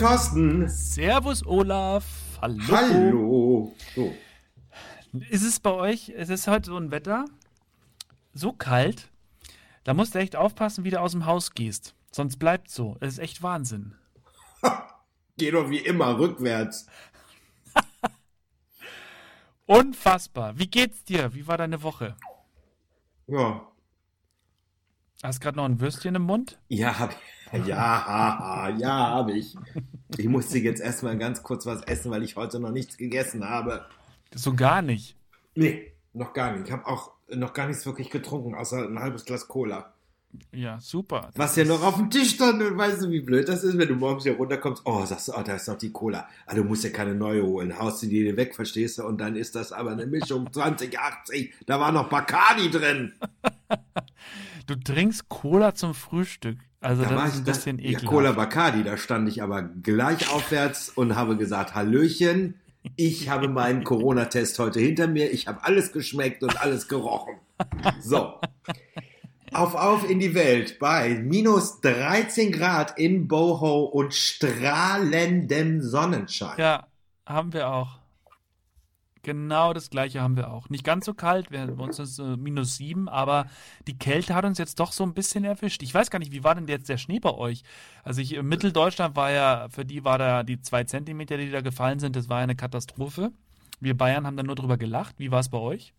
[0.00, 0.66] Thorsten.
[0.66, 2.06] Servus Olaf.
[2.40, 2.62] Hallo.
[2.70, 3.76] Hallo.
[3.94, 4.14] So.
[5.28, 7.26] Ist es bei euch, es ist heute so ein Wetter,
[8.32, 9.10] so kalt,
[9.84, 11.94] da musst du echt aufpassen, wie du aus dem Haus gehst.
[12.12, 12.96] Sonst bleibt so.
[13.00, 13.94] Es ist echt Wahnsinn.
[15.36, 16.86] Geh doch wie immer rückwärts.
[19.66, 20.58] Unfassbar.
[20.58, 21.34] Wie geht's dir?
[21.34, 22.16] Wie war deine Woche?
[23.26, 23.70] Ja.
[25.22, 26.58] Hast gerade noch ein Würstchen im Mund?
[26.68, 27.18] Ja, hab ich.
[27.66, 29.56] Ja, ja, habe ich.
[30.16, 33.86] Ich musste jetzt erstmal ganz kurz was essen, weil ich heute noch nichts gegessen habe.
[34.34, 35.16] So gar nicht.
[35.54, 36.66] Nee, noch gar nicht.
[36.66, 39.92] Ich habe auch noch gar nichts wirklich getrunken, außer ein halbes Glas Cola.
[40.52, 41.30] Ja, super.
[41.34, 43.88] Was ja noch auf dem Tisch stand und weißt du, wie blöd das ist, wenn
[43.88, 46.28] du morgens hier runterkommst, oh, sagst du, oh, da ist noch die Cola.
[46.46, 49.34] Ah, du musst ja keine neue holen, haust du die weg, verstehst du, und dann
[49.34, 53.12] ist das aber eine Mischung 2080, da war noch Bacardi drin.
[54.66, 56.58] Du trinkst Cola zum Frühstück.
[56.80, 58.06] Also Da das ist ein bisschen Ja, ekelhaft.
[58.06, 62.54] Cola Bacardi, da stand ich aber gleich aufwärts und habe gesagt, Hallöchen,
[62.96, 67.34] ich habe meinen Corona-Test heute hinter mir, ich habe alles geschmeckt und alles gerochen.
[68.00, 68.40] So.
[69.52, 76.58] Auf, auf in die Welt bei minus 13 Grad in Boho und strahlendem Sonnenschein.
[76.58, 76.86] Ja,
[77.26, 77.99] haben wir auch.
[79.22, 80.70] Genau das gleiche haben wir auch.
[80.70, 83.46] Nicht ganz so kalt, wir, bei uns ist es äh, minus sieben, aber
[83.86, 85.82] die Kälte hat uns jetzt doch so ein bisschen erwischt.
[85.82, 87.62] Ich weiß gar nicht, wie war denn jetzt der Schnee bei euch?
[88.02, 91.60] Also ich, in Mitteldeutschland war ja, für die war da die zwei Zentimeter, die da
[91.60, 93.32] gefallen sind, das war ja eine Katastrophe.
[93.78, 95.16] Wir Bayern haben dann nur drüber gelacht.
[95.18, 95.92] Wie war es bei euch?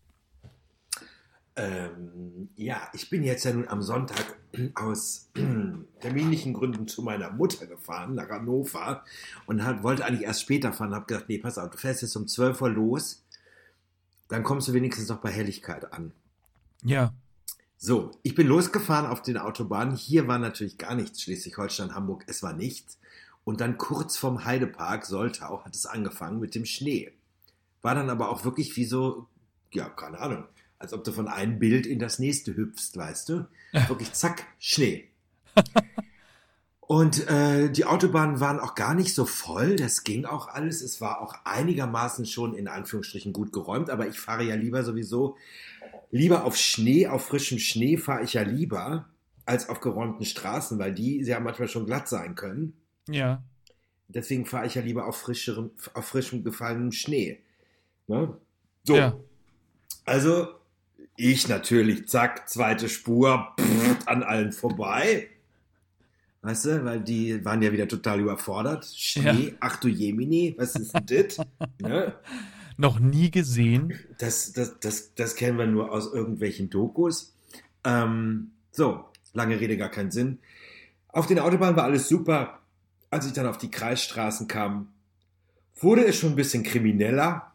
[1.54, 4.38] Ähm, ja, ich bin jetzt ja nun am Sonntag
[4.74, 5.28] aus
[6.00, 9.04] terminlichen Gründen zu meiner Mutter gefahren, nach Hannover,
[9.46, 10.94] und hat, wollte eigentlich erst später fahren.
[10.94, 13.22] Habe gedacht, nee, pass auf, du fährst jetzt um 12 Uhr los,
[14.28, 16.12] dann kommst du wenigstens noch bei Helligkeit an.
[16.82, 17.12] Ja.
[17.76, 19.96] So, ich bin losgefahren auf den Autobahnen.
[19.96, 22.98] Hier war natürlich gar nichts, Schleswig-Holstein, Hamburg, es war nichts.
[23.44, 27.12] Und dann kurz vorm Heidepark, Soltau, hat es angefangen mit dem Schnee.
[27.82, 29.26] War dann aber auch wirklich wie so,
[29.72, 30.44] ja, keine Ahnung,
[30.82, 33.46] als ob du von einem Bild in das nächste hüpfst, weißt du?
[33.88, 35.08] Wirklich zack, Schnee.
[36.80, 40.82] Und äh, die Autobahnen waren auch gar nicht so voll, das ging auch alles.
[40.82, 45.36] Es war auch einigermaßen schon in Anführungsstrichen gut geräumt, aber ich fahre ja lieber sowieso,
[46.10, 49.06] lieber auf Schnee, auf frischem Schnee fahre ich ja lieber
[49.46, 52.74] als auf geräumten Straßen, weil die ja manchmal schon glatt sein können.
[53.08, 53.42] Ja.
[54.08, 57.38] Deswegen fahre ich ja lieber auf, frischerem, auf frischem gefallenem Schnee.
[58.06, 58.36] Ne?
[58.84, 59.16] So, Ja.
[60.04, 60.48] also
[61.16, 65.28] ich natürlich, zack, zweite Spur, pff, an allen vorbei.
[66.42, 68.84] Weißt du, weil die waren ja wieder total überfordert.
[68.86, 69.56] Schnee, Ja.
[69.60, 71.38] ach du Jemini, was ist denn das?
[71.80, 72.14] ne?
[72.76, 73.94] Noch nie gesehen.
[74.18, 77.34] das, das, das, das kennen wir nur aus irgendwelchen Dokus.
[77.84, 80.38] Ähm, so, lange Rede, gar keinen Sinn.
[81.08, 82.58] Auf den Autobahnen war alles super.
[83.10, 84.88] Als ich dann auf die Kreisstraßen kam,
[85.78, 87.51] wurde es schon ein bisschen krimineller.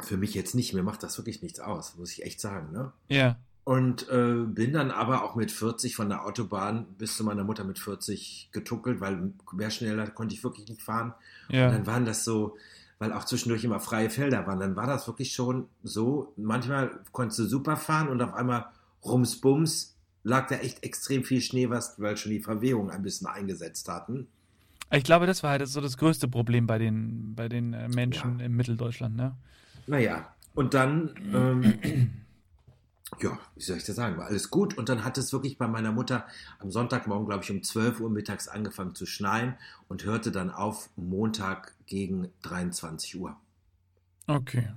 [0.00, 2.72] Für mich jetzt nicht, mir macht das wirklich nichts aus, muss ich echt sagen.
[2.72, 2.92] Ne?
[3.08, 3.36] Ja.
[3.64, 7.64] Und äh, bin dann aber auch mit 40 von der Autobahn bis zu meiner Mutter
[7.64, 11.12] mit 40 getuckelt, weil mehr schneller konnte ich wirklich nicht fahren.
[11.48, 11.70] Und Ja.
[11.70, 12.56] dann waren das so,
[12.98, 17.40] weil auch zwischendurch immer freie Felder waren, dann war das wirklich schon so, manchmal konntest
[17.40, 18.66] du super fahren und auf einmal
[19.04, 19.94] rums bums
[20.24, 24.28] lag da echt extrem viel Schnee, was, weil schon die Verwehungen ein bisschen eingesetzt hatten.
[24.90, 28.40] Ich glaube, das war halt so das größte Problem bei den, bei den äh, Menschen
[28.40, 29.36] im Mitteldeutschland, ne?
[29.88, 31.78] Naja, und dann, ähm,
[33.20, 34.76] ja, wie soll ich das sagen, war alles gut.
[34.76, 36.26] Und dann hat es wirklich bei meiner Mutter
[36.58, 39.54] am Sonntagmorgen, glaube ich, um 12 Uhr mittags angefangen zu schneien
[39.88, 43.36] und hörte dann auf Montag gegen 23 Uhr.
[44.26, 44.68] Okay.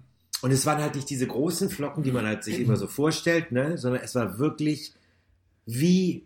[0.41, 3.51] Und es waren halt nicht diese großen Flocken, die man halt sich immer so vorstellt,
[3.51, 3.77] ne?
[3.77, 4.93] sondern es war wirklich
[5.65, 6.25] wie,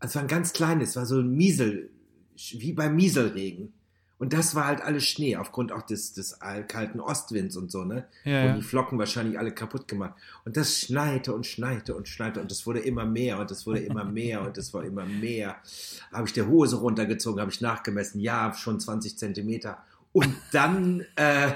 [0.00, 1.90] es war ein ganz kleines, es war so ein Miesel,
[2.36, 3.72] wie beim Mieselregen.
[4.22, 6.38] Und das war halt alles Schnee, aufgrund auch des, des
[6.68, 8.06] kalten Ostwinds und so, ne?
[8.22, 10.14] Ja, Und die Flocken wahrscheinlich alle kaputt gemacht.
[10.44, 13.80] Und das schneite und schneite und schneite und es wurde immer mehr und es wurde
[13.80, 15.56] immer mehr und es war immer mehr.
[16.12, 19.82] Habe ich der Hose runtergezogen, habe ich nachgemessen, ja, schon 20 Zentimeter.
[20.12, 21.54] Und dann, äh,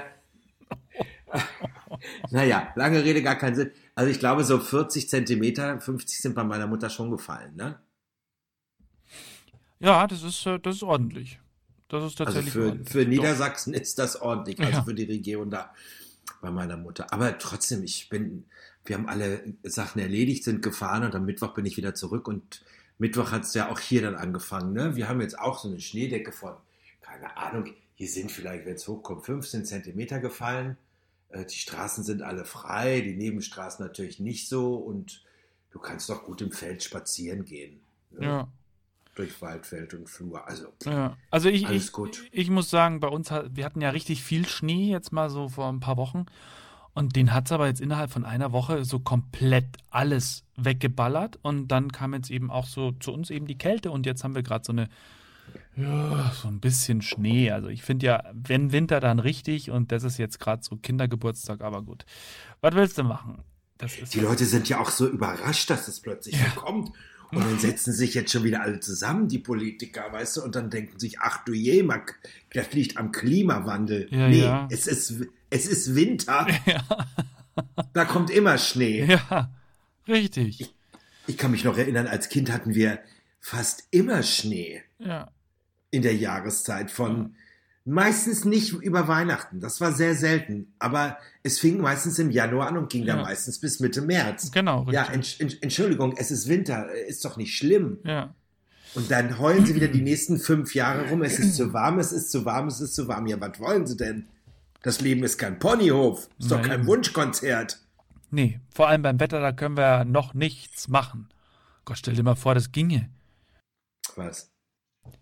[2.31, 3.71] naja, lange Rede, gar keinen Sinn.
[3.95, 7.79] Also ich glaube, so 40 Zentimeter, 50 sind bei meiner Mutter schon gefallen, ne?
[9.79, 11.39] Ja, das ist, äh, das ist ordentlich.
[11.89, 12.89] Das ist Also tatsächlich für, ordentlich.
[12.89, 13.09] für Doch.
[13.09, 14.83] Niedersachsen ist das ordentlich, also Ja.
[14.83, 15.73] für die Region da
[16.41, 17.11] bei meiner Mutter.
[17.13, 18.45] Aber trotzdem, ich bin,
[18.85, 22.63] wir haben alle Sachen erledigt, sind gefahren und am Mittwoch bin ich wieder zurück und
[22.99, 24.73] Mittwoch hat es ja auch hier dann angefangen.
[24.73, 24.95] Ne?
[24.95, 26.53] Wir haben jetzt auch so eine Schneedecke von,
[27.01, 30.77] keine Ahnung, hier sind vielleicht, wenn es hochkommt, 15 Zentimeter gefallen.
[31.29, 35.23] Äh, Die Straßen sind alle frei, die Nebenstraßen natürlich nicht so und
[35.71, 37.79] du kannst doch gut im Feld spazieren gehen.
[38.11, 38.25] ne?
[38.25, 38.47] Ja.
[39.17, 40.47] Durch Waldfeld und Flur.
[40.47, 42.23] Also, Ja, also ich, Alles ich, gut.
[42.31, 45.69] ich muss sagen, bei uns, wir hatten ja richtig viel Schnee jetzt mal so vor
[45.69, 46.25] ein paar Wochen.
[46.93, 51.37] Und den hat es aber jetzt innerhalb von einer Woche so komplett alles weggeballert.
[51.43, 53.91] Und dann kam jetzt eben auch so zu uns eben die Kälte.
[53.91, 54.89] Und jetzt haben wir gerade so eine,
[55.75, 57.51] ja, so ein bisschen Schnee.
[57.51, 59.69] Also ich finde ja, wenn Winter, dann richtig.
[59.69, 62.03] Und das ist jetzt gerade so Kindergeburtstag, aber gut.
[62.61, 63.43] Was willst du machen?
[63.77, 66.91] Das die Leute sind ja auch so überrascht, dass es plötzlich so kommt.
[67.31, 70.69] Und dann setzen sich jetzt schon wieder alle zusammen, die Politiker, weißt du, und dann
[70.69, 72.01] denken sich, ach du je, man,
[72.53, 74.07] das liegt am Klimawandel.
[74.11, 74.67] Ja, nee, ja.
[74.71, 75.13] Es, ist,
[75.49, 76.83] es ist Winter, Ja,
[77.93, 79.05] da kommt immer Schnee.
[79.05, 79.49] ja,
[80.07, 80.73] richtig.
[81.25, 82.99] Ich kann mich noch erinnern, als Kind hatten wir
[83.39, 85.29] fast immer Schnee Ja,
[85.91, 87.35] in der Jahreszeit von
[87.87, 89.59] meistens nicht über Weihnachten.
[89.59, 90.73] Das war sehr selten.
[90.79, 93.23] Aber es fing meistens im Januar an und ging dann Ja.
[93.23, 94.51] meistens bis Mitte März.
[94.51, 94.93] genau, richtig.
[94.95, 97.99] Ja, Entsch- Entsch- Entschuldigung, es ist Winter, ist doch nicht schlimm.
[98.03, 98.33] ja.
[98.95, 101.21] Und dann heulen sie wieder die nächsten fünf Jahre rum.
[101.21, 103.27] Es ist zu warm, es ist zu warm, es ist zu warm.
[103.27, 104.25] Ja, was wollen sie denn?
[104.81, 106.69] Das Leben ist kein Ponyhof, ist doch Nein.
[106.69, 107.79] kein Wunschkonzert.
[108.31, 111.27] Nee, vor allem beim Wetter, da können wir ja noch nichts machen.
[111.85, 113.09] Gott, stell dir mal vor, das ginge.
[114.15, 114.49] Was?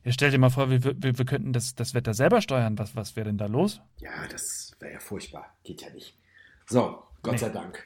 [0.03, 2.77] Ja, stell dir mal vor, wir, wir, wir könnten das, das Wetter selber steuern.
[2.77, 3.81] Was, was wäre denn da los?
[3.97, 5.55] Ja, das wäre ja furchtbar.
[5.63, 6.17] Geht ja nicht.
[6.67, 7.37] So, Gott Nee.
[7.39, 7.83] sei Dank.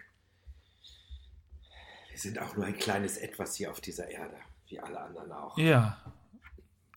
[2.12, 4.36] Wir sind auch nur ein kleines Etwas hier auf dieser Erde,
[4.68, 5.58] wie alle anderen auch.
[5.58, 5.98] Ja,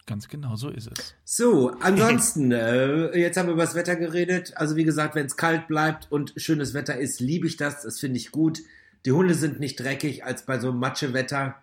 [0.06, 1.14] ganz genau, so ist es.
[1.24, 4.56] So, ansonsten, äh, jetzt haben wir über das Wetter geredet.
[4.56, 7.82] Also wie gesagt, wenn es kalt bleibt und schönes Wetter ist, liebe ich das.
[7.82, 8.60] Das finde ich gut.
[9.04, 11.56] Die Hunde sind nicht dreckig als bei so einem Matschewetter.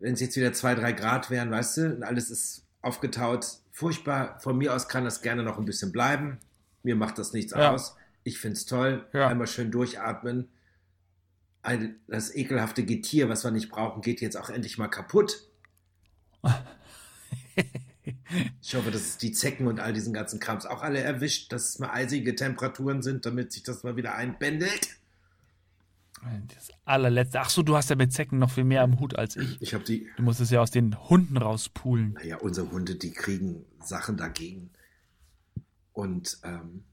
[0.00, 3.46] Wenn es jetzt wieder zwei, drei Grad wären, weißt du, und alles ist aufgetaut.
[3.72, 4.38] Furchtbar.
[4.40, 6.38] Von mir aus kann das gerne noch ein bisschen bleiben.
[6.82, 7.70] Mir macht das nichts Ja.
[7.72, 7.96] aus.
[8.24, 9.06] Ich finde es toll.
[9.12, 9.28] Ja.
[9.28, 10.48] Einmal schön durchatmen.
[11.62, 15.46] Ein, das ekelhafte Getier, was wir nicht brauchen, geht jetzt auch endlich mal kaputt.
[18.62, 21.70] Ich hoffe, dass es die Zecken und all diesen ganzen Krams auch alle erwischt, dass
[21.70, 24.88] es mal eisige Temperaturen sind, damit sich das mal wieder einpendelt.
[26.54, 27.40] Das allerletzte.
[27.40, 29.60] Ach so, du hast ja mit Zecken noch viel mehr am Hut als ich.
[29.62, 32.12] Ich habe die, Du musst es ja aus den Hunden rauspulen.
[32.14, 34.70] naja, unsere Hunde, die kriegen Sachen dagegen.
[35.92, 36.84] Und, ähm,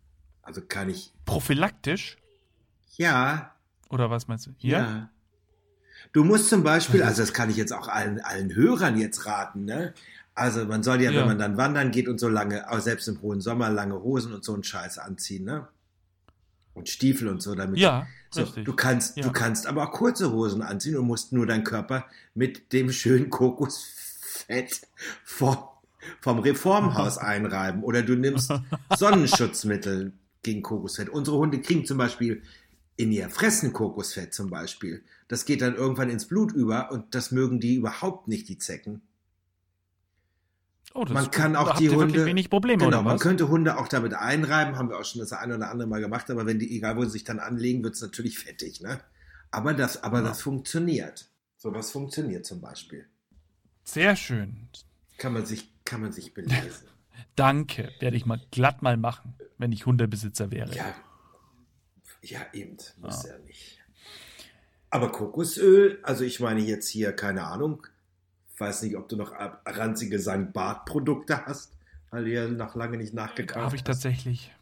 [0.42, 2.18] also kann ich, Prophylaktisch?
[2.96, 3.54] ja,
[3.90, 4.52] Oder was meinst du?
[4.58, 4.78] Hier?
[4.78, 5.10] ja.
[6.14, 9.66] Du musst zum Beispiel, also das kann ich jetzt auch allen, allen Hörern jetzt raten,
[9.66, 9.94] ne?
[10.36, 11.20] Also man soll ja, Ja.
[11.22, 14.34] wenn man dann wandern geht und so lange, auch selbst im hohen Sommer, lange Hosen
[14.34, 15.68] und so einen Scheiß anziehen, ne?
[16.76, 18.08] Und Stiefel und so, damit Ja, So,
[18.44, 18.66] richtig.
[18.66, 19.24] du kannst, Ja.
[19.24, 23.30] du kannst aber auch kurze Hosen anziehen und musst nur deinen Körper mit dem schönen
[23.30, 24.82] Kokosfett
[25.24, 25.58] vom,
[26.22, 27.84] vom Reformhaus einreiben.
[27.84, 28.52] Oder du nimmst
[28.98, 30.14] Sonnenschutzmittel
[30.44, 31.10] gegen Kokosfett.
[31.10, 32.42] Unsere Hunde kriegen zum Beispiel
[32.96, 35.04] in ihr Fressen Kokosfett zum Beispiel.
[35.28, 39.02] Das geht dann irgendwann ins Blut über und das mögen die überhaupt nicht, die Zecken.
[40.98, 44.78] Oh, Man kann auch die Hunde- wenig Probleme, Genau, man könnte Hunde auch damit einreiben,
[44.78, 47.04] haben wir auch schon das eine oder andere Mal gemacht, aber wenn die, egal wo
[47.04, 49.00] sie sich dann anlegen, wird es natürlich fettig, ne?
[49.52, 51.30] Aber das, aber das funktioniert.
[51.58, 53.06] Sowas funktioniert zum Beispiel.
[53.84, 54.70] Sehr schön.
[55.20, 56.88] Kann man sich, kann man sich belesen.
[57.36, 57.92] Danke.
[58.00, 60.76] Werde ich mal glatt mal machen, wenn ich Hundebesitzer wäre.
[60.76, 60.96] ja.
[62.24, 62.78] Ja, eben.
[63.00, 63.38] Muss ja.
[63.46, 63.80] nicht.
[64.90, 67.86] Aber Kokosöl, also ich meine jetzt hier, keine Ahnung,
[68.60, 69.34] weiß nicht, ob du noch
[69.66, 70.54] ranzige St.
[70.54, 71.76] Bart-Produkte hast,
[72.12, 74.54] weil du ja noch lange nicht nachgekauft Habe ich tatsächlich.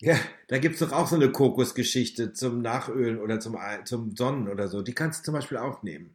[0.00, 0.16] Ja,
[0.48, 4.82] da gibt's doch auch so eine Kokosgeschichte zum Nachölen oder zum, zum Sonnen oder so.
[4.82, 6.14] Die kannst du zum Beispiel auch nehmen.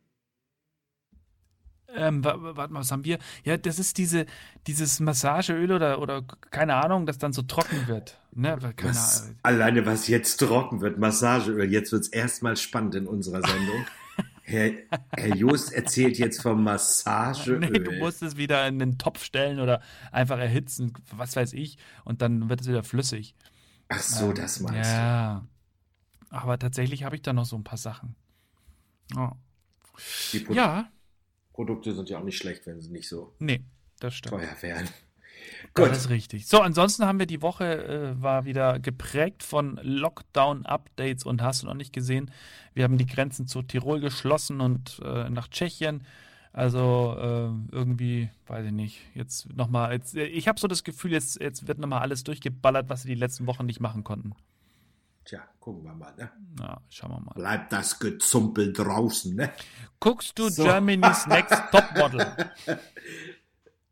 [1.95, 3.19] Ähm, wa- wa- warte mal, was haben wir?
[3.43, 4.25] Ja, das ist diese,
[4.67, 8.19] dieses Massageöl oder, oder keine Ahnung, das dann so trocken wird.
[8.31, 8.57] Ne?
[8.81, 11.71] Was, alleine was jetzt trocken wird, Massageöl.
[11.71, 13.85] Jetzt wird's erstmal spannend in unserer Sendung.
[14.45, 14.71] Herr,
[15.15, 17.59] Herr Jost erzählt jetzt vom Massageöl.
[17.59, 19.81] Nee, du musst es wieder in den Topf stellen oder
[20.11, 23.35] einfach erhitzen, was weiß ich, und dann wird es wieder flüssig.
[23.87, 25.47] Ach so, das meinst Ja.
[26.29, 28.15] Aber tatsächlich habe ich da noch so ein paar Sachen.
[29.15, 29.29] Oh.
[29.29, 30.37] du.
[30.37, 30.91] Die Pro Ja,
[31.53, 33.63] Produkte sind ja auch nicht schlecht, wenn sie nicht so nee,
[33.99, 34.35] das stimmt.
[34.35, 34.89] teuer wären.
[35.73, 35.95] Das Gut.
[35.95, 36.47] ist richtig.
[36.47, 41.67] So, ansonsten haben wir die Woche äh, war wieder geprägt von Lockdown-Updates und hast du
[41.67, 42.31] noch nicht gesehen.
[42.73, 46.03] Wir haben die Grenzen zu Tirol geschlossen und äh, nach Tschechien.
[46.51, 48.99] Also äh, irgendwie, weiß ich nicht.
[49.15, 52.89] Jetzt nochmal, jetzt, äh, ich habe so das Gefühl, jetzt, jetzt wird nochmal alles durchgeballert,
[52.89, 54.35] was sie die letzten Wochen nicht machen konnten.
[55.25, 56.29] Tja, gucken wir mal, ne?
[56.59, 57.33] Na, schauen wir mal.
[57.33, 59.51] Bleibt das Gezumpel draußen, ne?
[59.99, 60.63] Guckst du So.
[60.63, 62.35] Germany's Next Topmodel?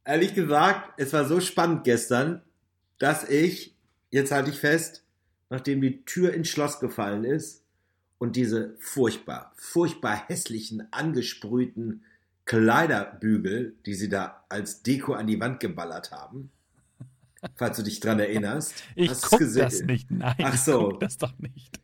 [0.04, 2.42] Ehrlich gesagt, es war so spannend gestern,
[2.98, 3.76] dass ich,
[4.10, 5.04] jetzt halte ich fest,
[5.50, 7.64] nachdem die Tür ins Schloss gefallen ist
[8.18, 12.04] und diese furchtbar, furchtbar hässlichen, angesprühten
[12.46, 16.52] Kleiderbügel, die sie da als Deko an die Wand geballert haben.
[17.56, 18.74] Falls du dich dran erinnerst.
[18.96, 19.64] Ich Hast guck gesehen?
[19.64, 20.12] das nicht.
[20.12, 20.92] Nein, Ach so.
[20.94, 21.80] das doch nicht.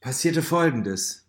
[0.00, 1.26] Passierte folgendes.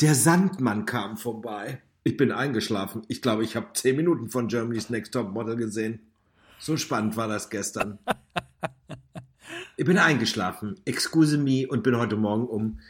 [0.00, 1.82] Der Sandmann kam vorbei.
[2.04, 3.02] Ich bin eingeschlafen.
[3.08, 6.00] Ich glaube, ich habe zehn Minuten von Germany's Next Top Model gesehen.
[6.58, 7.98] So spannend war das gestern.
[9.76, 10.80] Ich bin eingeschlafen.
[10.84, 12.80] Excuse me und bin heute Morgen um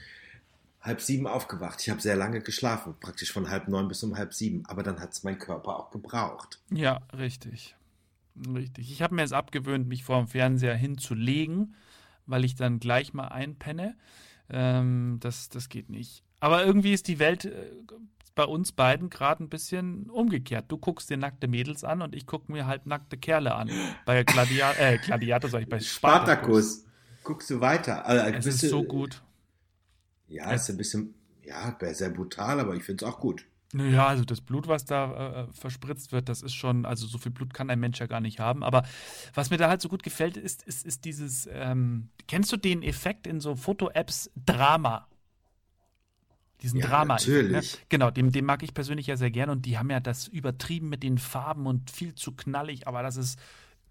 [0.81, 1.81] halb sieben aufgewacht.
[1.83, 4.65] Ich habe sehr lange geschlafen, praktisch von halb neun bis um halb sieben.
[4.67, 6.61] Aber dann hat es mein Körper auch gebraucht.
[6.71, 7.77] Ja, richtig.
[8.55, 8.91] Richtig.
[8.91, 11.75] Ich habe mir es abgewöhnt, mich vor dem Fernseher hinzulegen,
[12.27, 13.97] weil ich dann gleich mal einpenne.
[14.49, 16.23] Ähm, das, das geht nicht.
[16.41, 17.67] Aber irgendwie ist die Welt äh,
[18.39, 20.67] bei uns beiden gerade ein bisschen umgekehrt.
[20.69, 23.69] Du guckst dir nackte Mädels an und ich gucke mir halt nackte Kerle an.
[24.07, 26.85] Bei Gladia äh, Gladiator, sag ich, bei Spartacus.
[26.85, 26.85] Spartacus.
[27.25, 28.07] Guckst du weiter?
[28.07, 29.23] Also, Es ist du- so gut.
[30.29, 33.45] Ja, ist ein bisschen, ja, sehr brutal, aber ich finde es auch gut.
[33.73, 37.33] Naja, also das Blut, was da äh, verspritzt wird, das ist schon, also so viel
[37.33, 38.63] Blut kann ein Mensch ja gar nicht haben.
[38.63, 38.85] Aber
[39.35, 42.85] was mir da halt so gut gefällt, ist, ist, ist dieses, ähm, kennst du den
[42.85, 45.09] Effekt in so Foto-Apps Drama?
[46.63, 47.15] Diesen Ja, Drama.
[47.15, 47.73] natürlich.
[47.75, 47.79] Ne?
[47.89, 50.89] Genau, den, den mag ich persönlich ja sehr gern und die haben ja das übertrieben
[50.89, 53.39] mit den Farben und viel zu knallig, aber das ist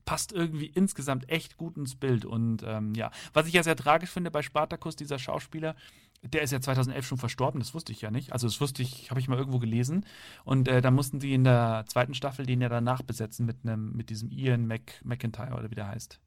[0.07, 2.25] passt irgendwie insgesamt echt gut ins Bild.
[2.25, 5.75] Und ähm, ja, was ich ja sehr tragisch finde bei Spartacus, dieser Schauspieler,
[6.23, 8.31] der ist ja 2011 schon verstorben, das wusste ich ja nicht.
[8.33, 10.05] Also das wusste ich, habe ich mal irgendwo gelesen.
[10.45, 13.91] Und äh, da mussten sie in der zweiten Staffel den ja danach besetzen mit einem,
[13.95, 16.19] mit diesem Ian Mc, McIntyre oder wie der heißt.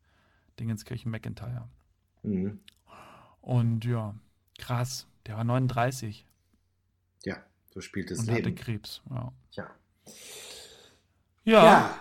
[0.61, 1.67] Dingenskirchen McIntyre.
[2.23, 2.61] Mhm.
[3.41, 4.15] Und ja,
[4.59, 5.07] krass.
[5.27, 6.30] Der war 39 Ja,
[7.71, 8.55] so spielt das und hatte Leben.
[8.55, 9.03] Krebs.
[9.11, 9.33] Ja.
[9.53, 9.71] Ja.
[11.45, 11.65] Ja.
[11.65, 12.01] Ja.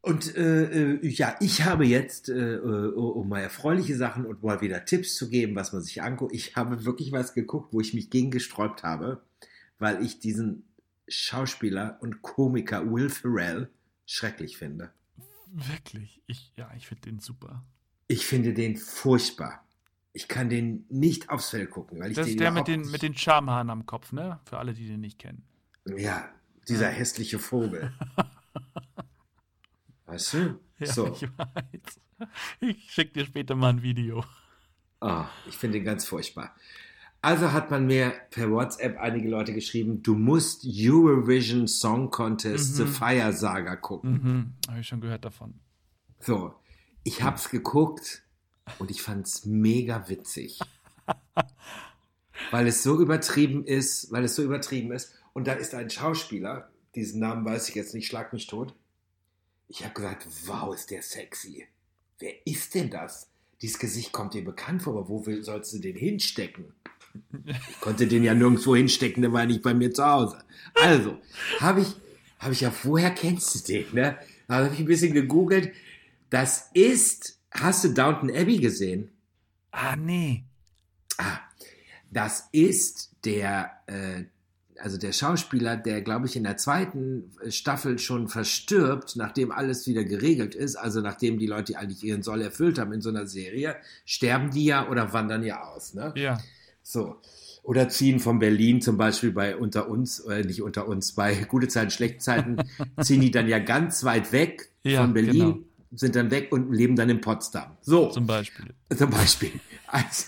[0.00, 4.60] Und äh, äh, ja, ich habe jetzt, äh, äh, um mal erfreuliche Sachen und mal
[4.60, 7.94] wieder Tipps zu geben, was man sich anguckt, ich habe wirklich was geguckt, wo ich
[7.94, 9.22] mich gegen gesträubt habe,
[9.78, 10.64] weil ich diesen
[11.08, 13.70] Schauspieler und Komiker Will Ferrell
[14.06, 14.92] schrecklich finde.
[15.52, 16.22] Wirklich.
[16.26, 17.64] Ich, ja, ich finde den super.
[18.06, 19.64] Ich finde den furchtbar.
[20.12, 22.90] Ich kann den nicht aufs Fell gucken, weil ich Das den ist der mit den,
[22.90, 24.40] mit den Schamhaaren am Kopf, ne?
[24.44, 25.44] Für alle, die den nicht kennen.
[25.96, 26.28] Ja,
[26.68, 27.92] dieser hässliche Vogel.
[30.06, 30.60] Weißt du?
[30.78, 31.08] Ja, so.
[31.12, 32.00] ich weiß.
[32.60, 34.24] Ich schicke dir später mal ein Video.
[35.00, 36.54] Ah, ich finde ihn ganz furchtbar.
[37.20, 42.84] Also hat man mir per WhatsApp einige Leute geschrieben, du musst Eurovision Song Contest The
[42.84, 42.88] Mhm.
[42.88, 44.12] Fire Saga gucken.
[44.12, 45.60] Mhm, habe ich schon gehört davon.
[46.20, 46.54] So,
[47.04, 48.22] ich hab's geguckt
[48.78, 50.60] und ich fand's mega witzig.
[52.50, 55.14] weil es so übertrieben ist, weil es so übertrieben ist.
[55.32, 58.74] Und da ist ein Schauspieler, diesen Namen weiß ich jetzt nicht, schlag mich tot.
[59.68, 61.66] Ich habe gesagt, wow, ist der sexy.
[62.18, 63.28] Wer ist denn das?
[63.60, 66.72] Dieses Gesicht kommt dir bekannt vor, aber wo sollst du den hinstecken?
[67.44, 70.38] Ich konnte den ja nirgendwo hinstecken, der war nicht bei mir zu Hause.
[70.74, 71.18] Also,
[71.58, 71.88] habe ich,
[72.38, 74.18] habe ich ja, woher kennst du den, ne?
[74.48, 75.72] Habe ich ein bisschen gegoogelt.
[76.30, 79.10] Das ist, hast du Downton Abbey gesehen?
[79.70, 80.44] Ah, nee.
[81.18, 81.40] Ah,
[82.10, 84.24] das ist der, äh,
[84.78, 90.04] also der Schauspieler, der, glaube ich, in der zweiten Staffel schon verstirbt, nachdem alles wieder
[90.04, 93.76] geregelt ist, also nachdem die Leute eigentlich ihren Soll erfüllt haben in so einer Serie,
[94.04, 96.12] sterben die ja oder wandern ja aus, ne?
[96.16, 96.38] Ja.
[96.82, 97.16] So.
[97.62, 101.68] Oder ziehen von Berlin zum Beispiel bei unter uns, äh, nicht unter uns, bei gute
[101.68, 102.56] Zeiten, schlechte Zeiten,
[103.02, 105.58] ziehen die dann ja ganz weit weg Ja, von Berlin, genau.
[105.92, 107.76] Sind dann weg und leben dann in Potsdam.
[107.80, 108.10] So.
[108.10, 108.74] Zum Beispiel.
[108.96, 109.52] Zum Beispiel.
[109.90, 110.26] Also,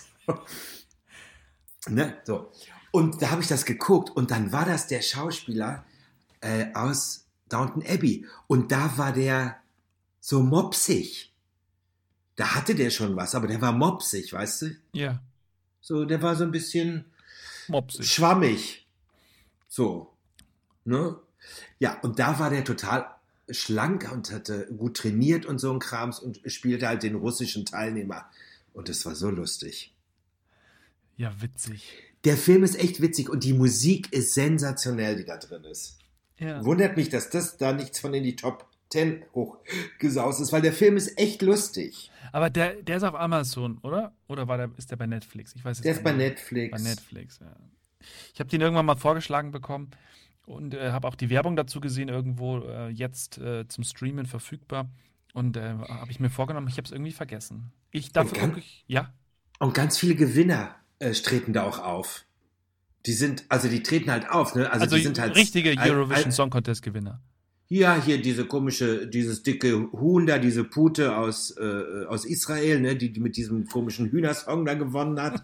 [1.87, 2.51] ne, so.
[2.89, 5.85] Und da habe ich das geguckt und dann war das der Schauspieler
[6.41, 8.25] äh, aus Downton Abbey.
[8.47, 9.57] Und da war der
[10.19, 11.31] so mopsig.
[12.35, 14.75] Da hatte der schon was, aber der war mopsig, weißt du?
[14.93, 15.21] Ja.
[15.79, 17.05] So, der war so ein bisschen
[17.67, 18.07] Mopsig.
[18.07, 18.87] schwammig.
[19.67, 20.11] So.
[20.85, 21.17] Ne?
[21.79, 23.05] Ja, und da war der total
[23.53, 28.25] schlank und hatte gut trainiert und so ein Krams und spielte halt den russischen Teilnehmer.
[28.73, 29.93] Und es war so lustig.
[31.17, 31.93] Ja, witzig.
[32.23, 35.97] Der Film ist echt witzig und die Musik ist sensationell, die da drin ist.
[36.37, 36.63] Ja.
[36.63, 40.73] Wundert mich, dass das da nichts von in die Top 10 hochgesaust ist, weil der
[40.73, 42.11] Film ist echt lustig.
[42.31, 44.13] Aber der, der ist auf Amazon, oder?
[44.27, 45.55] Oder war der, ist der bei Netflix?
[45.55, 46.11] Ich weiß es Der ist bei.
[46.11, 46.71] Netflix.
[46.71, 47.55] Bei Netflix, ja.
[48.33, 49.91] Ich habe den irgendwann mal vorgeschlagen bekommen
[50.45, 54.89] und äh, habe auch die Werbung dazu gesehen, irgendwo äh, jetzt äh, zum Streamen verfügbar.
[55.33, 57.71] Und äh, habe ich mir vorgenommen, ich habe es irgendwie vergessen.
[57.91, 59.13] Ich darf Und wirklich, ja,
[59.59, 62.25] Und ganz viele Gewinner äh, treten da auch auf.
[63.05, 64.69] Die sind, also die treten halt auf, ne?
[64.69, 65.35] Also, also, die sind halt.
[65.35, 67.21] richtige Eurovision Song Contest Gewinner.
[67.67, 72.97] Ja, hier diese komische, dieses dicke Huhn da, diese Pute aus, äh, aus Israel, ne,
[72.97, 75.41] die, die mit diesem komischen Hühnersong da gewonnen hat.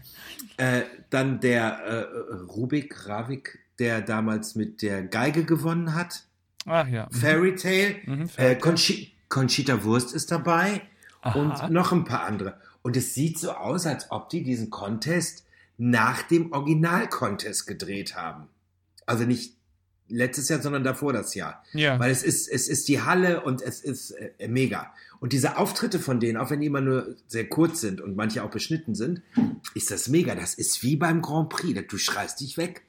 [0.56, 6.24] äh, dann der äh, Rubik, Ravik, der damals mit der Geige gewonnen hat.
[6.66, 7.08] Ach ja.
[7.10, 7.96] Fairy Tale.
[8.04, 8.58] Mhm, Äh, Fairy Tale.
[8.58, 10.80] Conchi Conchita Wurst ist dabei
[11.20, 11.38] Aha.
[11.38, 12.58] und noch ein paar andere.
[12.82, 15.44] Und es sieht so aus, als ob die diesen Contest
[15.76, 18.48] nach dem Original-Contest gedreht haben.
[19.06, 19.54] Also nicht
[20.08, 21.62] letztes Jahr, sondern davor das Jahr.
[21.74, 21.98] ja.
[21.98, 24.92] Weil es ist, es ist die Halle und es ist äh, mega.
[25.20, 28.42] Und diese Auftritte von denen, auch wenn die immer nur sehr kurz sind und manche
[28.42, 29.20] auch beschnitten sind,
[29.74, 30.34] ist das mega.
[30.34, 31.78] Das ist wie beim Grand Prix.
[31.88, 32.82] Du schreist dich weg.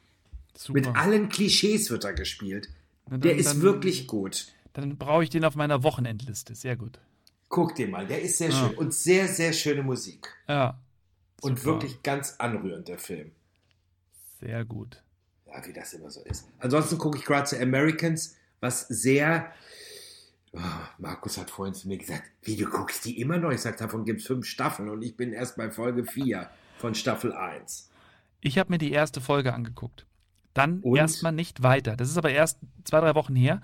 [0.61, 0.73] Super.
[0.79, 2.67] Mit allen Klischees wird er gespielt.
[3.05, 4.47] Na, dann- Der ist dann- wirklich gut.
[4.73, 6.53] Dann brauche ich den auf meiner Wochenendliste.
[6.53, 6.99] Sehr gut.
[7.47, 8.67] Guck dir mal, der ist sehr Ah.
[8.67, 8.77] schön.
[8.77, 10.27] Und sehr, sehr schöne Musik.
[10.49, 10.77] Ja.
[11.41, 11.71] Und Super.
[11.81, 13.31] wirklich ganz anrührend, der Film.
[14.41, 15.01] Sehr gut.
[15.47, 16.45] Ja, wie das immer so ist.
[16.59, 19.51] Ansonsten gucke ich gerade zu Americans, was sehr.
[20.51, 20.59] Oh,
[20.97, 23.51] Markus hat vorhin zu mir gesagt, wie du guckst die immer noch?
[23.51, 26.49] Ich sage, davon gibt es fünf Staffeln und ich bin erst bei Folge 4
[26.79, 27.89] von Staffel 1.
[28.41, 30.05] Ich habe mir die erste Folge angeguckt.
[30.53, 31.95] Dann erstmal nicht weiter.
[31.95, 33.61] Das ist aber erst zwei, drei Wochen her.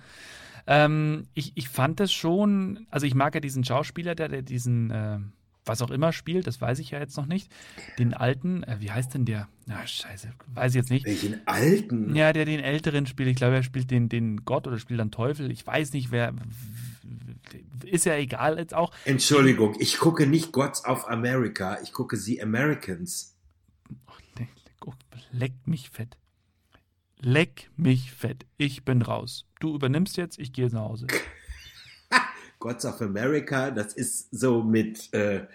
[0.68, 4.92] Ähm, ich, ich fand es schon, also ich mag ja diesen Schauspieler, der, der diesen,
[4.92, 5.20] äh,
[5.66, 7.52] was auch immer spielt, das weiß ich ja jetzt noch nicht.
[8.00, 9.48] Den alten, äh, wie heißt denn der?
[9.66, 11.06] Na, scheiße, weiß ich jetzt nicht.
[11.06, 12.16] Welchen alten?
[12.16, 13.30] Ja, der den älteren spielt.
[13.30, 15.52] Ich glaube, er spielt den, den Gott oder spielt dann Teufel.
[15.52, 16.34] Ich weiß nicht, wer.
[17.84, 18.92] Ist ja egal jetzt auch.
[19.06, 23.36] Entschuldigung, ich gucke nicht Gods of America, ich gucke The Americans.
[24.38, 24.94] Leck, leck, oh,
[25.32, 26.18] leck mich fett.
[27.20, 28.46] Leck mich fett.
[28.58, 29.46] Ich bin raus.
[29.60, 31.08] Du übernimmst jetzt, ich gehe nach Hause.
[32.60, 35.46] Gods of America, das ist so mit, äh,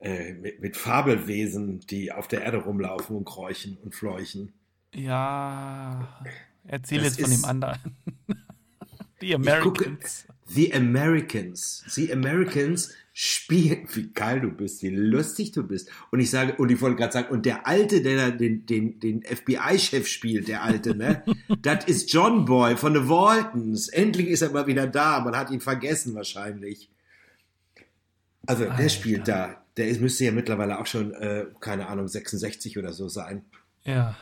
[0.00, 4.52] äh, mit, mit Fabelwesen, die auf der Erde rumlaufen und kräuchen und fleuchen.
[4.94, 6.22] Ja.
[6.64, 7.96] Erzähl Das jetzt von dem anderen.
[9.20, 10.26] Die Americans.
[10.52, 11.84] The Americans.
[11.88, 15.90] The Americans spielen, wie geil du bist, wie lustig du bist.
[16.10, 18.98] Und ich sage, und ich wollte gerade sagen, und der Alte, der da den, den,
[18.98, 21.22] den FBI-Chef spielt, der Alte, ne?
[21.62, 23.88] das ist John Boy von The Waltons.
[23.88, 25.20] Endlich ist er mal wieder da.
[25.20, 26.90] Man hat ihn vergessen wahrscheinlich.
[28.46, 28.88] Also, der Alter.
[28.88, 29.64] spielt da.
[29.76, 33.44] Der ist, müsste ja mittlerweile auch schon, äh, keine Ahnung, 66 oder so sein.
[33.84, 34.16] Ja.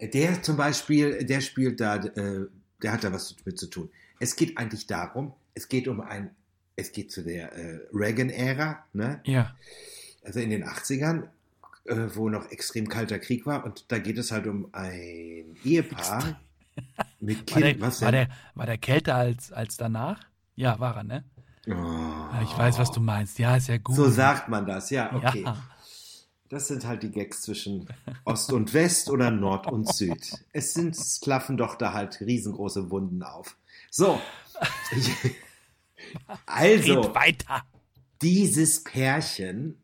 [0.00, 2.46] Der zum Beispiel, der spielt da, äh,
[2.82, 3.90] der hat da was mit zu tun.
[4.20, 6.30] Es geht eigentlich darum, es geht um ein,
[6.76, 9.20] es geht zu der äh, Reagan-Ära, ne?
[9.24, 9.54] Ja.
[10.24, 11.28] also in den 80ern,
[11.84, 13.64] äh, wo noch extrem kalter Krieg war.
[13.64, 16.40] Und da geht es halt um ein Ehepaar
[17.20, 17.80] mit War Kind.
[17.80, 20.20] der, was war, der, war der kälter als, als danach?
[20.54, 21.24] Ja, war er, ne?
[21.68, 22.42] Oh.
[22.42, 23.38] Ich weiß, was du meinst.
[23.38, 23.94] Ja, ist ja gut.
[23.94, 25.42] So sagt man das, ja, okay.
[25.42, 25.56] Ja.
[26.48, 27.86] Das sind halt die Gags zwischen
[28.24, 30.32] Ost und West oder Nord und Süd.
[30.52, 33.56] Es sind, es klaffen doch da halt riesengroße Wunden auf.
[33.90, 34.20] So.
[36.46, 37.62] Also, Red weiter.
[38.22, 39.76] dieses Pärchen,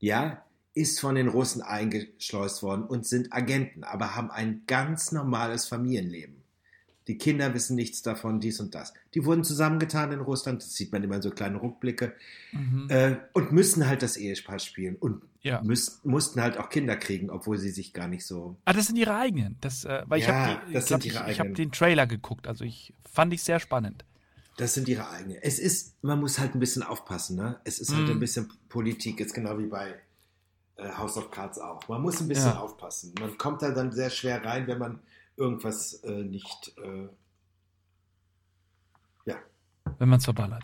[0.00, 5.66] ja, ist von den Russen eingeschleust worden und sind Agenten, aber haben ein ganz normales
[5.66, 6.41] Familienleben.
[7.08, 8.92] Die Kinder wissen nichts davon, dies und das.
[9.14, 12.14] Die wurden zusammengetan in Russland, das sieht man immer in so kleine Rückblicke,
[12.52, 12.86] Mhm.
[12.90, 15.60] äh, und müssen halt das Ehepaar spielen und Ja.
[15.62, 18.56] müß, mussten halt auch Kinder kriegen, obwohl sie sich gar nicht so.
[18.64, 19.56] Ah, das sind ihre eigenen.
[19.60, 21.54] Das, äh, weil ich Ja, habe das ich glaub, sind ihre ich, ich hab eigenen.
[21.56, 22.46] den Trailer geguckt.
[22.46, 24.04] Also ich fand ich sehr spannend.
[24.58, 25.38] Das sind ihre eigenen.
[25.42, 27.58] Es ist, man muss halt ein bisschen aufpassen, ne?
[27.64, 28.12] Es ist halt Mhm.
[28.12, 29.94] ein bisschen Politik, jetzt genau wie bei
[30.76, 31.88] äh, House of Cards auch.
[31.88, 32.60] Man muss ein bisschen Ja.
[32.60, 33.12] aufpassen.
[33.18, 35.00] Man kommt da dann sehr schwer rein, wenn man
[35.36, 37.08] irgendwas äh, nicht, äh,
[39.26, 39.36] ja,
[39.98, 40.62] Wenn man es verballert.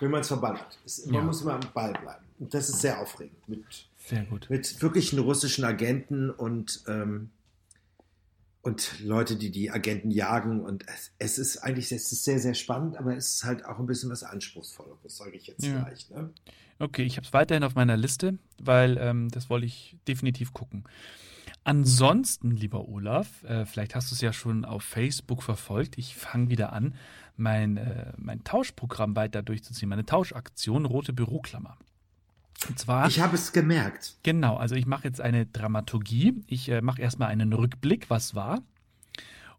[0.00, 0.78] wenn man es verballert.
[1.06, 1.20] Man Ja.
[1.22, 2.24] muss immer am Ball bleiben.
[2.38, 3.48] Und das ist sehr aufregend.
[3.48, 4.48] Mit, Sehr gut.
[4.50, 7.30] mit wirklichen russischen Agenten und, ähm,
[8.62, 10.60] und Leute, die die Agenten jagen.
[10.60, 13.78] Und es, es ist eigentlich es ist sehr, sehr spannend, aber es ist halt auch
[13.78, 15.84] ein bisschen was Anspruchsvolleres, sage ich jetzt Ja.
[15.84, 16.10] vielleicht.
[16.10, 16.30] Ne?
[16.78, 20.84] Okay, ich habe es weiterhin auf meiner Liste, weil ähm, das wollte ich definitiv gucken.
[21.66, 25.98] Ansonsten, lieber Olaf, äh, vielleicht hast du es ja schon auf Facebook verfolgt.
[25.98, 26.94] Ich fange wieder an,
[27.36, 31.76] mein, äh, mein Tauschprogramm weiter durchzuziehen, meine Tauschaktion Rote Büroklammer.
[32.68, 33.08] Und zwar.
[33.08, 34.16] Ich habe es gemerkt.
[34.22, 36.40] Genau, also ich mache jetzt eine Dramaturgie.
[36.46, 38.62] Ich äh, mache erstmal einen Rückblick, was war,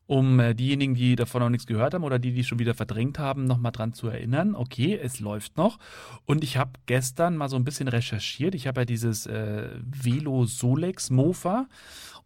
[0.07, 3.19] um äh, diejenigen, die davon noch nichts gehört haben oder die, die schon wieder verdrängt
[3.19, 4.55] haben, nochmal dran zu erinnern.
[4.55, 5.77] Okay, es läuft noch.
[6.25, 8.55] Und ich habe gestern mal so ein bisschen recherchiert.
[8.55, 11.67] Ich habe ja dieses äh, Velo Solex Mofa.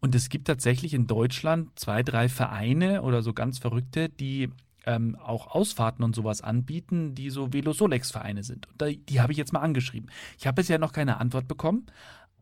[0.00, 4.50] Und es gibt tatsächlich in Deutschland zwei, drei Vereine oder so ganz Verrückte, die
[4.86, 8.68] ähm, auch Ausfahrten und sowas anbieten, die so Velo-Solex-Vereine sind.
[8.68, 10.10] Und da, die habe ich jetzt mal angeschrieben.
[10.38, 11.86] Ich habe bisher noch keine Antwort bekommen,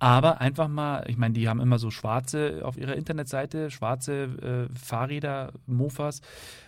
[0.01, 4.75] aber einfach mal, ich meine, die haben immer so schwarze auf ihrer Internetseite, schwarze äh,
[4.77, 6.23] Fahrräder, Mofas.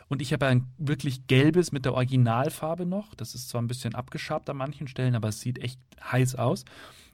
[0.09, 3.15] Und ich habe ein wirklich gelbes mit der Originalfarbe noch.
[3.15, 5.81] Das ist zwar ein bisschen abgeschabt an manchen Stellen, aber es sieht echt
[6.13, 6.67] heiß aus.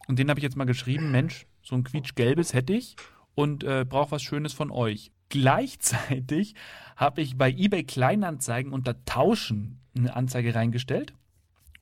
[0.08, 2.96] Und den habe ich jetzt mal geschrieben, Mensch, so ein quietschgelbes hätte ich
[3.36, 5.12] und äh, brauche was Schönes von euch.
[5.28, 6.54] gleichzeitig
[6.96, 11.12] habe ich bei eBay Kleinanzeigen unter Tauschen eine Anzeige reingestellt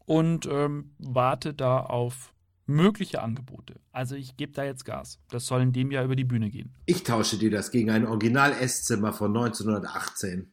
[0.04, 2.34] und ähm, warte da auf
[2.66, 3.80] mögliche Angebote.
[3.92, 5.18] Also ich gebe da jetzt Gas.
[5.30, 6.74] Das soll in dem Jahr über die Bühne gehen.
[6.86, 10.52] Ich tausche dir das gegen ein Original-Esszimmer von 1918.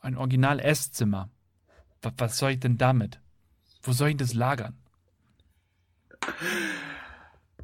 [0.00, 1.30] Ein Original-Esszimmer.
[2.18, 3.20] Was soll ich denn damit?
[3.82, 4.76] Wo soll ich das lagern?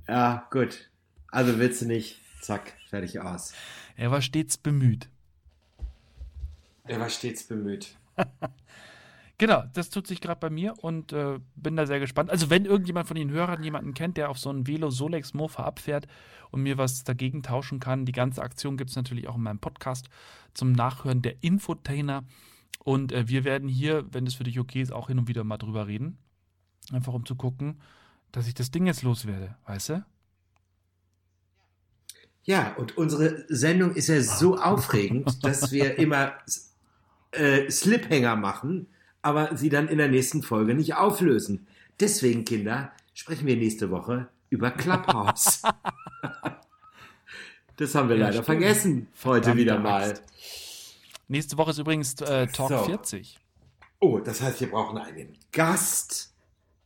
[0.08, 0.90] Ja, gut.
[1.28, 2.20] Also willst du nicht.
[2.40, 3.52] Zack, fertig aus.
[3.96, 5.08] Er war stets bemüht.
[6.84, 7.94] Er war stets bemüht.
[9.40, 12.28] Genau, das tut sich gerade bei mir und äh, bin da sehr gespannt.
[12.28, 15.64] Also wenn irgendjemand von den Hörern jemanden kennt, der auf so einen Velo Solex Mofa
[15.64, 16.06] abfährt
[16.50, 19.58] und mir was dagegen tauschen kann, die ganze Aktion gibt es natürlich auch in meinem
[19.58, 20.10] Podcast
[20.52, 22.24] zum Nachhören der Infotainer.
[22.80, 25.42] Und äh, wir werden hier, wenn es für dich okay ist, auch hin und wieder
[25.42, 26.18] mal drüber reden.
[26.92, 27.80] Einfach um zu gucken,
[28.32, 30.04] dass ich das Ding jetzt loswerde, weißt du?
[32.42, 36.34] Ja, und unsere Sendung ist ja so aufregend, dass wir immer
[37.32, 38.88] äh, Sliphänger machen
[39.22, 41.66] aber sie dann in der nächsten Folge nicht auflösen.
[41.98, 45.62] Deswegen, Kinder, sprechen wir nächste Woche über Clubhouse.
[47.76, 48.46] das haben wir ja, leider stimmt.
[48.46, 50.18] vergessen heute Verdammt wieder mal.
[51.28, 52.84] Nächste Woche ist übrigens äh, Talk so.
[52.84, 53.38] 40.
[54.00, 56.34] Oh, das heißt, wir brauchen einen Gast.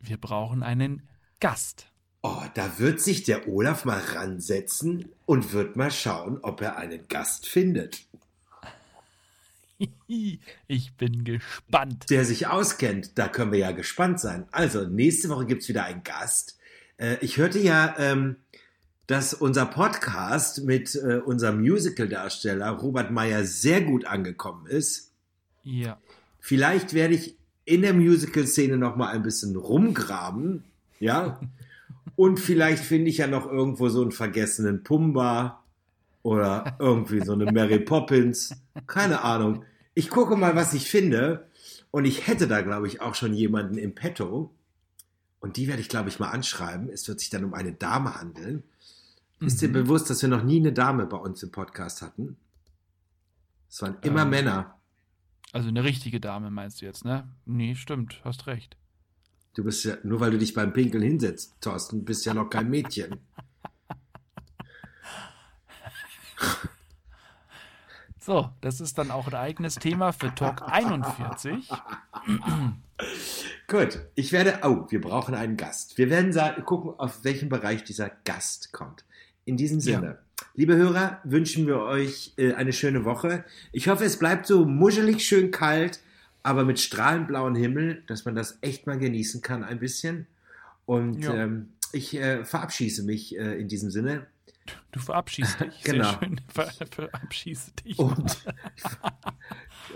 [0.00, 1.08] Wir brauchen einen
[1.40, 1.86] Gast.
[2.22, 7.06] Oh, da wird sich der Olaf mal ransetzen und wird mal schauen, ob er einen
[7.08, 8.06] Gast findet.
[10.06, 12.06] Ich bin gespannt.
[12.10, 14.46] Der sich auskennt, da können wir ja gespannt sein.
[14.52, 16.58] Also, nächste Woche gibt es wieder einen Gast.
[16.96, 18.36] Äh, ich hörte ja, ähm,
[19.06, 25.10] dass unser Podcast mit äh, unserem Musical-Darsteller Robert Meyer sehr gut angekommen ist.
[25.62, 25.98] Ja.
[26.40, 30.64] Vielleicht werde ich in der Musical-Szene noch mal ein bisschen rumgraben,
[31.00, 31.40] ja.
[32.16, 35.63] Und vielleicht finde ich ja noch irgendwo so einen vergessenen Pumba
[36.24, 38.56] oder irgendwie so eine Mary Poppins.
[38.86, 39.64] Keine Ahnung.
[39.92, 41.48] Ich gucke mal, was ich finde.
[41.90, 44.52] Und ich hätte da, glaube ich, auch schon jemanden im Petto.
[45.38, 46.88] Und die werde ich, glaube ich, mal anschreiben.
[46.88, 48.64] Es wird sich dann um eine Dame handeln.
[49.38, 49.46] Mhm.
[49.46, 49.74] Ist dir mhm.
[49.74, 52.36] bewusst, dass wir noch nie eine Dame bei uns im Podcast hatten?
[53.68, 54.78] Es waren immer ähm, Männer.
[55.52, 57.28] Also eine richtige Dame meinst du jetzt, ne?
[57.44, 58.78] Nee, stimmt, hast recht.
[59.54, 62.70] Du bist ja, nur weil du dich beim Pinkeln hinsetzt, Thorsten, bist ja noch kein
[62.70, 63.20] Mädchen.
[68.24, 71.68] So, das ist dann auch ein eigenes Thema für Talk 41.
[73.68, 75.98] Gut, ich werde, oh, wir brauchen einen Gast.
[75.98, 76.32] Wir werden
[76.64, 79.04] gucken, auf welchen Bereich dieser Gast kommt.
[79.44, 80.46] In diesem Sinne, ja.
[80.54, 83.44] liebe Hörer, wünschen wir euch äh, eine schöne Woche.
[83.72, 86.00] Ich hoffe, es bleibt so muschelig schön kalt,
[86.42, 90.26] aber mit strahlend blauen Himmel, dass man das echt mal genießen kann ein bisschen.
[90.86, 91.34] Und ja.
[91.34, 94.26] ähm, ich äh, verabschieße mich äh, in diesem Sinne.
[94.92, 95.82] Du verabschiedest dich.
[95.84, 96.10] genau.
[96.10, 96.40] Sehr schön.
[96.48, 97.98] Ver verabschiedest dich.
[97.98, 98.44] Und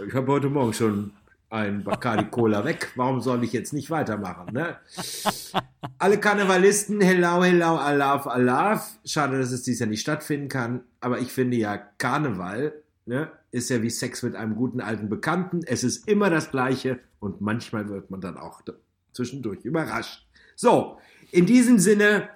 [0.06, 1.12] ich habe heute Morgen schon
[1.50, 2.92] ein Bacardi Cola weg.
[2.96, 4.52] Warum soll ich jetzt nicht weitermachen?
[4.52, 4.76] Ne?
[5.98, 8.98] Alle Karnevalisten, hello, hello, alaf, alaf.
[9.04, 10.82] Schade, dass es dies Jahr nicht stattfinden kann.
[11.00, 12.74] Aber ich finde ja, Karneval
[13.06, 15.60] ne, ist ja wie Sex mit einem guten alten Bekannten.
[15.64, 18.62] Es ist immer das Gleiche und manchmal wird man dann auch
[19.12, 20.26] zwischendurch überrascht.
[20.54, 20.98] So,
[21.30, 22.28] in diesem Sinne,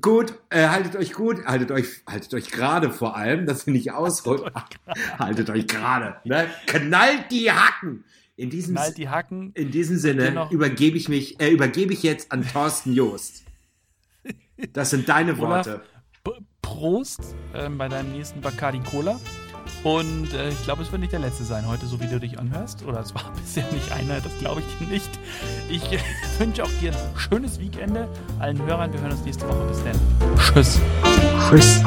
[0.00, 3.92] Gut, äh, haltet euch gut, haltet euch, haltet euch gerade vor allem, dass ihr nicht
[3.92, 4.50] ausrutscht.
[5.18, 6.48] haltet euch gerade, ne?
[6.66, 8.04] Knallt die Hacken!
[8.36, 9.52] In diesem, Knallt die Hacken.
[9.54, 13.44] In diesem Sinne übergebe ich mich, äh, übergebe ich jetzt an Thorsten Joost.
[14.72, 15.82] Das sind deine Worte.
[16.24, 19.20] Olaf, Prost äh, bei deinem nächsten Bacardi Cola.
[19.84, 22.38] Und äh, ich glaube, es wird nicht der letzte sein heute, so wie du dich
[22.38, 22.84] anhörst.
[22.84, 25.10] Oder es war bisher nicht einer, das glaube ich dir nicht.
[25.68, 25.98] Ich äh,
[26.38, 28.08] wünsche auch dir ein schönes Wochenende.
[28.38, 29.66] Allen Hörern, wir hören uns nächste Woche.
[29.68, 29.98] Bis dann.
[30.38, 30.80] Tschüss.
[31.48, 31.82] Tschüss.